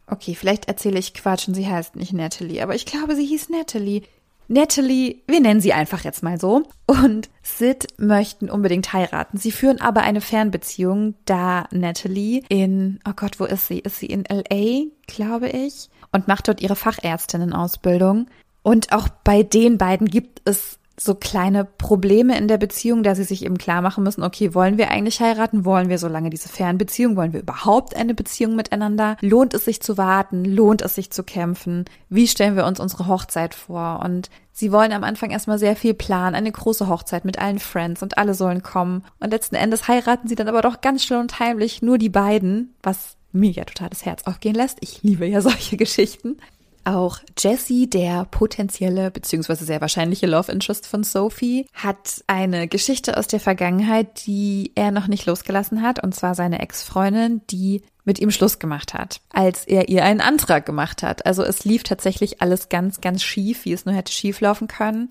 Okay, 0.08 0.36
vielleicht 0.36 0.68
erzähle 0.68 1.00
ich 1.00 1.14
Quatsch 1.14 1.48
und 1.48 1.54
sie 1.54 1.68
heißt 1.68 1.96
nicht 1.96 2.14
Natalie, 2.14 2.62
aber 2.62 2.76
ich 2.76 2.86
glaube, 2.86 3.16
sie 3.16 3.26
hieß 3.26 3.50
Natalie. 3.50 4.04
Natalie, 4.50 5.22
wir 5.28 5.40
nennen 5.40 5.62
sie 5.62 5.74
einfach 5.74 6.04
jetzt 6.04 6.22
mal 6.22 6.40
so, 6.40 6.64
und 6.86 7.30
Sid 7.42 7.88
möchten 7.98 8.50
unbedingt 8.50 8.92
heiraten. 8.92 9.38
Sie 9.38 9.52
führen 9.52 9.80
aber 9.80 10.02
eine 10.02 10.22
Fernbeziehung, 10.22 11.16
da 11.26 11.68
Natalie 11.72 12.44
in, 12.50 13.00
oh 13.08 13.14
Gott, 13.16 13.40
wo 13.40 13.46
ist 13.46 13.68
sie? 13.68 13.80
Ist 13.80 14.00
sie 14.00 14.08
in 14.08 14.26
LA, 14.30 14.88
glaube 15.08 15.50
ich, 15.50 15.90
und 16.12 16.28
macht 16.28 16.50
dort 16.50 16.62
ihre 16.62 16.76
Fachärztinnenausbildung. 16.76 18.28
Und 18.62 18.92
auch 18.92 19.08
bei 19.24 19.44
den 19.44 19.78
beiden 19.78 20.08
gibt 20.08 20.42
es 20.46 20.80
so 20.96 21.16
kleine 21.16 21.66
Probleme 21.66 22.38
in 22.38 22.48
der 22.48 22.58
Beziehung, 22.58 23.02
da 23.02 23.16
sie 23.16 23.24
sich 23.24 23.44
eben 23.44 23.58
klar 23.58 23.82
machen 23.82 24.04
müssen, 24.04 24.24
okay, 24.24 24.54
wollen 24.54 24.78
wir 24.78 24.92
eigentlich 24.92 25.20
heiraten? 25.20 25.66
Wollen 25.66 25.90
wir 25.90 25.98
so 25.98 26.08
lange 26.08 26.30
diese 26.30 26.50
Fernbeziehung? 26.50 27.16
Wollen 27.16 27.34
wir 27.34 27.40
überhaupt 27.40 27.96
eine 27.96 28.14
Beziehung 28.14 28.56
miteinander? 28.56 29.18
Lohnt 29.20 29.56
es 29.56 29.66
sich 29.66 29.82
zu 29.82 29.98
warten? 29.98 30.46
Lohnt 30.46 30.84
es 30.84 30.96
sich 30.96 31.10
zu 31.10 31.24
kämpfen? 31.24 31.86
Wie 32.10 32.28
stellen 32.28 32.56
wir 32.56 32.66
uns 32.66 32.80
unsere 32.80 33.08
Hochzeit 33.08 33.56
vor? 33.56 34.02
Und 34.04 34.30
sie 34.52 34.72
wollen 34.72 34.92
am 34.92 35.04
Anfang 35.04 35.32
erstmal 35.32 35.58
sehr 35.58 35.76
viel 35.76 35.96
planen, 35.96 36.36
eine 36.36 36.52
große 36.52 36.88
Hochzeit 36.88 37.26
mit 37.26 37.40
allen 37.40 37.60
Friends 37.60 38.04
und 38.04 38.20
alle 38.20 38.36
sollen 38.36 38.62
kommen. 38.62 39.04
Und 39.20 39.32
letzten 39.32 39.56
Endes 39.56 39.88
heiraten 39.88 40.28
sie 40.28 40.36
dann 40.36 40.48
aber 40.48 40.62
doch 40.62 40.82
ganz 40.82 41.04
still 41.04 41.18
und 41.18 41.40
heimlich 41.40 41.82
nur 41.82 41.98
die 41.98 42.10
beiden, 42.10 42.76
was 42.84 43.18
mir 43.34 43.52
ja 43.52 43.66
total 43.66 43.90
das 43.90 44.06
Herz 44.06 44.24
aufgehen 44.26 44.56
lässt. 44.56 44.78
Ich 44.82 45.04
liebe 45.04 45.26
ja 45.26 45.42
solche 45.42 45.76
Geschichten. 45.78 46.38
Auch 46.86 47.20
Jesse, 47.38 47.88
der 47.88 48.26
potenzielle 48.26 49.10
bzw. 49.10 49.56
sehr 49.56 49.82
wahrscheinliche 49.82 50.28
Love 50.28 50.52
Interest 50.52 50.86
von 50.86 51.04
Sophie, 51.04 51.66
hat 51.74 52.24
eine 52.28 52.68
Geschichte 52.68 53.18
aus 53.18 53.28
der 53.28 53.40
Vergangenheit, 53.40 54.26
die 54.26 54.72
er 54.76 54.92
noch 54.92 55.08
nicht 55.08 55.26
losgelassen 55.26 55.82
hat, 55.82 56.04
und 56.04 56.14
zwar 56.14 56.36
seine 56.36 56.60
Ex-Freundin, 56.60 57.42
die 57.50 57.84
mit 58.06 58.20
ihm 58.20 58.32
Schluss 58.32 58.60
gemacht 58.60 58.94
hat, 58.94 59.22
als 59.32 59.66
er 59.66 59.88
ihr 59.88 60.04
einen 60.04 60.20
Antrag 60.20 60.66
gemacht 60.66 61.04
hat. 61.04 61.26
Also 61.26 61.44
es 61.44 61.64
lief 61.64 61.84
tatsächlich 61.84 62.42
alles 62.42 62.68
ganz, 62.68 63.00
ganz 63.00 63.24
schief, 63.24 63.64
wie 63.64 63.72
es 63.72 63.86
nur 63.86 63.96
hätte 63.96 64.12
schief 64.12 64.42
laufen 64.42 64.68
können. 64.68 65.08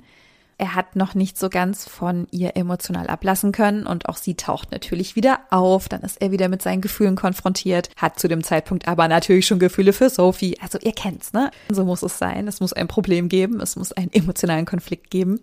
Er 0.59 0.75
hat 0.75 0.97
noch 0.97 1.15
nicht 1.15 1.39
so 1.39 1.49
ganz 1.49 1.89
von 1.89 2.27
ihr 2.31 2.57
emotional 2.57 3.09
ablassen 3.09 3.53
können 3.53 3.87
und 3.87 4.09
auch 4.09 4.17
sie 4.17 4.35
taucht 4.35 4.71
natürlich 4.71 5.17
wieder 5.17 5.41
auf. 5.51 5.89
Dann 5.89 6.03
ist 6.03 6.21
er 6.21 6.31
wieder 6.31 6.49
mit 6.49 6.63
seinen 6.63 6.81
Gefühlen 6.81 7.17
konfrontiert, 7.17 7.91
hat 7.97 8.19
zu 8.19 8.29
dem 8.29 8.45
Zeitpunkt 8.45 8.87
aber 8.87 9.09
natürlich 9.09 9.47
schon 9.47 9.59
Gefühle 9.59 9.93
für 9.93 10.11
Sophie. 10.11 10.59
Also 10.61 10.79
ihr 10.81 10.93
kennt's, 10.93 11.33
ne? 11.33 11.51
So 11.71 11.85
muss 11.85 12.03
es 12.03 12.19
sein. 12.19 12.47
Es 12.49 12.61
muss 12.61 12.73
ein 12.73 12.89
Problem 12.89 13.29
geben, 13.29 13.61
es 13.61 13.77
muss 13.77 13.93
einen 13.93 14.13
emotionalen 14.13 14.67
Konflikt 14.67 15.11
geben. 15.11 15.41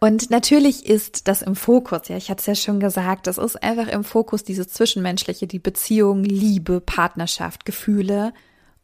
Und 0.00 0.30
natürlich 0.30 0.86
ist 0.86 1.28
das 1.28 1.42
im 1.42 1.54
Fokus, 1.54 2.08
ja, 2.08 2.16
ich 2.16 2.30
hatte 2.30 2.40
es 2.40 2.46
ja 2.46 2.54
schon 2.54 2.80
gesagt, 2.80 3.26
das 3.26 3.36
ist 3.36 3.62
einfach 3.62 3.86
im 3.86 4.02
Fokus 4.02 4.42
dieses 4.42 4.68
Zwischenmenschliche, 4.68 5.46
die 5.46 5.58
Beziehung, 5.58 6.24
Liebe, 6.24 6.80
Partnerschaft, 6.80 7.66
Gefühle. 7.66 8.32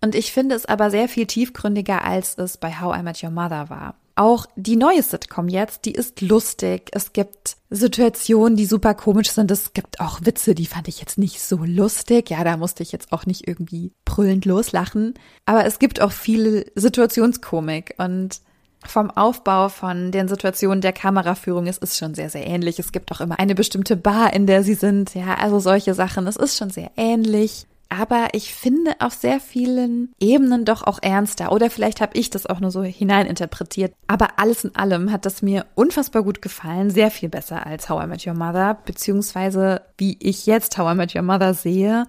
Und 0.02 0.14
ich 0.14 0.30
finde 0.30 0.54
es 0.54 0.66
aber 0.66 0.90
sehr 0.90 1.08
viel 1.08 1.26
tiefgründiger, 1.26 2.04
als 2.04 2.36
es 2.36 2.58
bei 2.58 2.80
How 2.80 2.98
I 2.98 3.02
Met 3.02 3.22
Your 3.22 3.30
Mother 3.30 3.70
war. 3.70 3.94
Auch 4.18 4.46
die 4.56 4.76
neue 4.76 5.02
Sitcom 5.02 5.48
jetzt, 5.48 5.84
die 5.84 5.92
ist 5.92 6.22
lustig. 6.22 6.88
Es 6.92 7.12
gibt 7.12 7.58
Situationen, 7.68 8.56
die 8.56 8.64
super 8.64 8.94
komisch 8.94 9.30
sind. 9.30 9.50
Es 9.50 9.74
gibt 9.74 10.00
auch 10.00 10.20
Witze, 10.22 10.54
die 10.54 10.64
fand 10.64 10.88
ich 10.88 11.00
jetzt 11.00 11.18
nicht 11.18 11.42
so 11.42 11.58
lustig. 11.58 12.30
Ja, 12.30 12.42
da 12.42 12.56
musste 12.56 12.82
ich 12.82 12.92
jetzt 12.92 13.12
auch 13.12 13.26
nicht 13.26 13.46
irgendwie 13.46 13.92
brüllend 14.06 14.46
loslachen. 14.46 15.12
Aber 15.44 15.66
es 15.66 15.78
gibt 15.78 16.00
auch 16.00 16.12
viel 16.12 16.72
Situationskomik 16.74 17.94
und 17.98 18.40
vom 18.86 19.10
Aufbau 19.10 19.68
von 19.68 20.12
den 20.12 20.28
Situationen 20.28 20.80
der 20.80 20.92
Kameraführung, 20.92 21.66
es 21.66 21.78
ist 21.78 21.98
schon 21.98 22.14
sehr, 22.14 22.30
sehr 22.30 22.46
ähnlich. 22.46 22.78
Es 22.78 22.92
gibt 22.92 23.12
auch 23.12 23.20
immer 23.20 23.38
eine 23.38 23.54
bestimmte 23.54 23.96
Bar, 23.96 24.32
in 24.32 24.46
der 24.46 24.62
sie 24.62 24.74
sind. 24.74 25.14
Ja, 25.14 25.34
also 25.34 25.58
solche 25.58 25.92
Sachen. 25.92 26.26
Es 26.26 26.36
ist 26.36 26.56
schon 26.56 26.70
sehr 26.70 26.90
ähnlich 26.96 27.66
aber 27.88 28.28
ich 28.32 28.52
finde 28.52 28.96
auf 28.98 29.14
sehr 29.14 29.40
vielen 29.40 30.12
Ebenen 30.18 30.64
doch 30.64 30.82
auch 30.82 30.98
ernster. 31.02 31.52
Oder 31.52 31.70
vielleicht 31.70 32.00
habe 32.00 32.18
ich 32.18 32.30
das 32.30 32.46
auch 32.46 32.60
nur 32.60 32.70
so 32.70 32.82
hineininterpretiert. 32.82 33.94
Aber 34.06 34.38
alles 34.38 34.64
in 34.64 34.74
allem 34.74 35.12
hat 35.12 35.24
das 35.24 35.42
mir 35.42 35.66
unfassbar 35.74 36.22
gut 36.22 36.42
gefallen. 36.42 36.90
Sehr 36.90 37.10
viel 37.10 37.28
besser 37.28 37.66
als 37.66 37.88
How 37.88 38.04
I 38.04 38.06
Met 38.06 38.26
Your 38.26 38.34
Mother, 38.34 38.78
beziehungsweise 38.84 39.82
wie 39.98 40.16
ich 40.20 40.46
jetzt 40.46 40.76
How 40.78 40.92
I 40.92 40.96
Met 40.96 41.14
Your 41.14 41.22
Mother 41.22 41.54
sehe. 41.54 42.06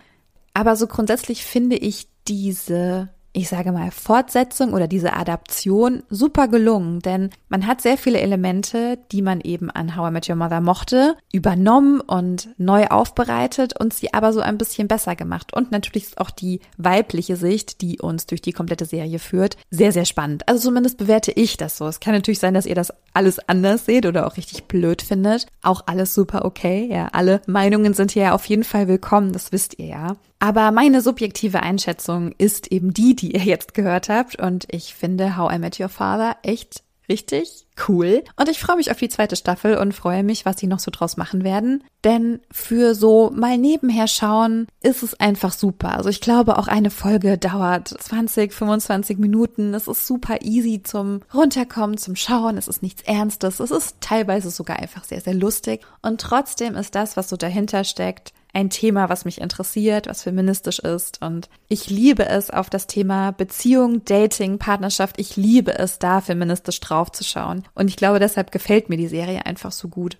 Aber 0.53 0.75
so 0.75 0.87
grundsätzlich 0.87 1.45
finde 1.45 1.77
ich 1.77 2.07
diese 2.27 3.09
ich 3.37 3.49
sage 3.49 3.71
mal, 3.71 3.91
Fortsetzung 3.91 4.73
oder 4.73 4.87
diese 4.87 5.13
Adaption 5.13 6.01
super 6.09 6.47
gelungen, 6.47 7.01
denn 7.01 7.29
man 7.49 7.67
hat 7.67 7.81
sehr 7.81 7.95
viele 7.95 8.19
Elemente, 8.19 8.97
die 9.11 9.21
man 9.21 9.41
eben 9.41 9.69
an 9.69 9.95
How 9.95 10.09
I 10.09 10.11
Met 10.11 10.27
Your 10.27 10.35
Mother 10.35 10.59
mochte, 10.59 11.15
übernommen 11.31 12.01
und 12.01 12.49
neu 12.57 12.87
aufbereitet 12.87 13.79
und 13.79 13.93
sie 13.93 14.11
aber 14.11 14.33
so 14.33 14.39
ein 14.39 14.57
bisschen 14.57 14.87
besser 14.87 15.15
gemacht. 15.15 15.53
Und 15.53 15.71
natürlich 15.71 16.05
ist 16.05 16.17
auch 16.17 16.31
die 16.31 16.61
weibliche 16.77 17.35
Sicht, 17.35 17.81
die 17.81 17.99
uns 17.99 18.25
durch 18.25 18.41
die 18.41 18.53
komplette 18.53 18.85
Serie 18.85 19.19
führt, 19.19 19.55
sehr, 19.69 19.91
sehr 19.91 20.05
spannend. 20.05 20.47
Also 20.47 20.61
zumindest 20.69 20.97
bewerte 20.97 21.31
ich 21.31 21.57
das 21.57 21.77
so. 21.77 21.87
Es 21.87 21.99
kann 21.99 22.15
natürlich 22.15 22.39
sein, 22.39 22.55
dass 22.55 22.65
ihr 22.65 22.75
das 22.75 22.91
alles 23.13 23.37
anders 23.47 23.85
seht 23.85 24.07
oder 24.07 24.25
auch 24.25 24.37
richtig 24.37 24.63
blöd 24.63 25.03
findet. 25.03 25.45
Auch 25.61 25.83
alles 25.85 26.15
super 26.15 26.43
okay. 26.43 26.89
Ja, 26.91 27.09
alle 27.11 27.41
Meinungen 27.45 27.93
sind 27.93 28.11
hier 28.11 28.33
auf 28.33 28.45
jeden 28.45 28.63
Fall 28.63 28.87
willkommen, 28.87 29.31
das 29.31 29.51
wisst 29.51 29.77
ihr 29.77 29.85
ja. 29.85 30.17
Aber 30.39 30.71
meine 30.71 31.01
subjektive 31.01 31.63
Einschätzung 31.63 32.33
ist 32.37 32.71
eben 32.71 32.93
die, 32.93 33.15
die 33.15 33.31
ihr 33.33 33.43
jetzt 33.43 33.73
gehört 33.73 34.09
habt. 34.09 34.39
Und 34.39 34.65
ich 34.71 34.93
finde 34.93 35.37
How 35.37 35.53
I 35.53 35.59
Met 35.59 35.79
Your 35.79 35.89
Father 35.89 36.37
echt 36.43 36.83
richtig 37.09 37.65
cool. 37.87 38.23
Und 38.35 38.49
ich 38.49 38.59
freue 38.59 38.75
mich 38.75 38.91
auf 38.91 38.97
die 38.97 39.09
zweite 39.09 39.35
Staffel 39.35 39.77
und 39.77 39.93
freue 39.93 40.23
mich, 40.23 40.45
was 40.45 40.57
sie 40.57 40.67
noch 40.67 40.79
so 40.79 40.91
draus 40.91 41.17
machen 41.17 41.43
werden. 41.43 41.83
Denn 42.03 42.39
für 42.51 42.95
so 42.95 43.31
mal 43.33 43.57
nebenher 43.57 44.07
schauen 44.07 44.67
ist 44.81 45.03
es 45.03 45.19
einfach 45.19 45.53
super. 45.53 45.95
Also 45.95 46.09
ich 46.09 46.21
glaube, 46.21 46.57
auch 46.57 46.67
eine 46.67 46.89
Folge 46.89 47.37
dauert 47.37 47.87
20, 47.87 48.53
25 48.53 49.17
Minuten. 49.17 49.73
Es 49.73 49.87
ist 49.87 50.05
super 50.07 50.41
easy 50.41 50.81
zum 50.83 51.21
Runterkommen, 51.33 51.97
zum 51.97 52.15
Schauen. 52.15 52.57
Es 52.57 52.67
ist 52.67 52.83
nichts 52.83 53.03
Ernstes. 53.03 53.59
Es 53.59 53.71
ist 53.71 53.97
teilweise 54.01 54.49
sogar 54.49 54.79
einfach 54.79 55.03
sehr, 55.03 55.21
sehr 55.21 55.35
lustig. 55.35 55.85
Und 56.01 56.21
trotzdem 56.21 56.75
ist 56.75 56.95
das, 56.95 57.15
was 57.15 57.29
so 57.29 57.37
dahinter 57.37 57.83
steckt, 57.83 58.33
ein 58.57 58.71
Thema, 58.71 59.07
was 59.07 59.23
mich 59.23 59.39
interessiert, 59.39 60.07
was 60.07 60.23
feministisch 60.23 60.79
ist. 60.79 61.21
Und 61.21 61.47
ich 61.67 61.91
liebe 61.91 62.25
es, 62.25 62.49
auf 62.49 62.71
das 62.71 62.87
Thema 62.87 63.29
Beziehung, 63.29 64.03
Dating, 64.03 64.57
Partnerschaft, 64.57 65.19
ich 65.19 65.35
liebe 65.35 65.77
es, 65.77 65.99
da 65.99 66.21
feministisch 66.21 66.79
draufzuschauen. 66.79 67.65
Und 67.75 67.87
ich 67.87 67.97
glaube, 67.97 68.17
deshalb 68.17 68.51
gefällt 68.51 68.89
mir 68.89 68.97
die 68.97 69.07
Serie 69.07 69.45
einfach 69.45 69.71
so 69.71 69.89
gut. 69.89 70.17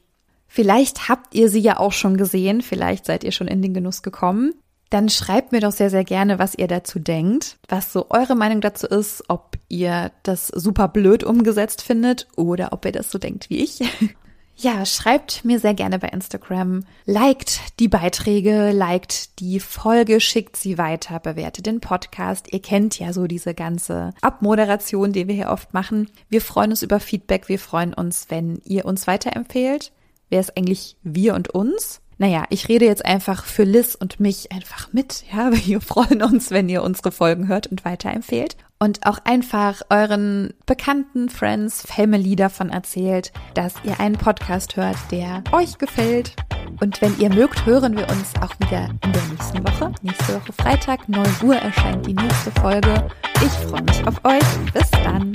Vielleicht 0.47 1.09
habt 1.09 1.33
ihr 1.33 1.49
sie 1.49 1.61
ja 1.61 1.79
auch 1.79 1.91
schon 1.91 2.15
gesehen, 2.15 2.61
vielleicht 2.61 3.07
seid 3.07 3.23
ihr 3.23 3.31
schon 3.31 3.47
in 3.47 3.63
den 3.63 3.73
Genuss 3.73 4.03
gekommen. 4.03 4.53
Dann 4.91 5.09
schreibt 5.09 5.51
mir 5.51 5.59
doch 5.59 5.71
sehr, 5.71 5.89
sehr 5.89 6.03
gerne, 6.03 6.37
was 6.37 6.53
ihr 6.53 6.67
dazu 6.67 6.99
denkt, 6.99 7.57
was 7.67 7.91
so 7.91 8.05
eure 8.11 8.35
Meinung 8.35 8.61
dazu 8.61 8.85
ist, 8.85 9.23
ob 9.29 9.57
ihr 9.67 10.11
das 10.21 10.47
super 10.49 10.87
blöd 10.89 11.23
umgesetzt 11.23 11.81
findet 11.81 12.27
oder 12.35 12.71
ob 12.71 12.85
ihr 12.85 12.91
das 12.91 13.09
so 13.09 13.17
denkt 13.17 13.49
wie 13.49 13.63
ich. 13.63 13.79
Ja, 14.59 14.87
schreibt 14.87 15.45
mir 15.45 15.59
sehr 15.59 15.75
gerne 15.75 15.99
bei 15.99 16.07
Instagram, 16.07 16.83
liked 17.05 17.79
die 17.79 17.87
Beiträge, 17.87 18.71
liked 18.71 19.37
die 19.39 19.59
Folge, 19.59 20.19
schickt 20.19 20.57
sie 20.57 20.79
weiter, 20.79 21.19
bewertet 21.19 21.67
den 21.67 21.79
Podcast. 21.79 22.51
Ihr 22.51 22.59
kennt 22.59 22.97
ja 22.97 23.13
so 23.13 23.27
diese 23.27 23.53
ganze 23.53 24.15
Abmoderation, 24.19 25.13
die 25.13 25.27
wir 25.27 25.35
hier 25.35 25.49
oft 25.49 25.75
machen. 25.75 26.09
Wir 26.27 26.41
freuen 26.41 26.71
uns 26.71 26.81
über 26.81 26.99
Feedback, 26.99 27.49
wir 27.49 27.59
freuen 27.59 27.93
uns, 27.93 28.27
wenn 28.29 28.59
ihr 28.65 28.85
uns 28.85 29.05
weiterempfehlt. 29.05 29.91
Wer 30.29 30.39
ist 30.39 30.57
eigentlich 30.57 30.97
wir 31.03 31.35
und 31.35 31.49
uns? 31.49 32.01
Naja, 32.17 32.45
ich 32.49 32.67
rede 32.67 32.85
jetzt 32.85 33.05
einfach 33.05 33.45
für 33.45 33.63
Liz 33.63 33.93
und 33.93 34.19
mich 34.19 34.51
einfach 34.51 34.91
mit. 34.91 35.23
Ja, 35.31 35.51
wir 35.67 35.81
freuen 35.81 36.23
uns, 36.23 36.49
wenn 36.49 36.67
ihr 36.67 36.81
unsere 36.81 37.11
Folgen 37.11 37.47
hört 37.47 37.67
und 37.67 37.85
weiterempfehlt. 37.85 38.57
Und 38.79 39.05
auch 39.07 39.17
einfach 39.23 39.81
euren 39.89 40.53
Bekannten, 40.67 41.29
Friends, 41.29 41.81
Family 41.81 42.35
davon 42.35 42.69
erzählt, 42.69 43.31
dass 43.55 43.73
ihr 43.83 43.99
einen 43.99 44.17
Podcast 44.17 44.75
hört, 44.75 44.97
der 45.11 45.43
euch 45.51 45.79
gefällt. 45.79 46.35
Und 46.79 47.01
wenn 47.01 47.17
ihr 47.19 47.33
mögt, 47.33 47.65
hören 47.65 47.97
wir 47.97 48.07
uns 48.09 48.33
auch 48.41 48.53
wieder 48.59 48.89
in 49.03 49.13
der 49.13 49.23
nächsten 49.31 49.63
Woche. 49.67 49.91
Nächste 50.03 50.35
Woche 50.35 50.53
Freitag, 50.53 51.09
9 51.09 51.25
Uhr 51.43 51.55
erscheint 51.55 52.05
die 52.05 52.13
nächste 52.13 52.51
Folge. 52.51 53.07
Ich 53.35 53.67
freue 53.67 53.83
mich 53.83 54.07
auf 54.07 54.23
euch. 54.23 54.73
Bis 54.73 54.91
dann. 54.91 55.33